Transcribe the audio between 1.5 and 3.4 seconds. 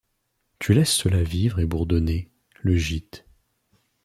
et bourdonner. Le gîte